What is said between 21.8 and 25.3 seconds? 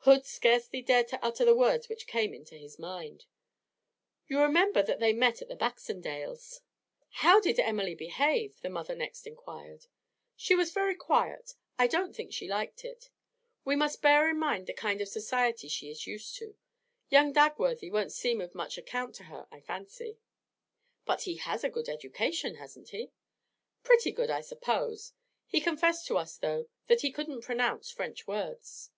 education, hasn't he?' 'Pretty good, I suppose.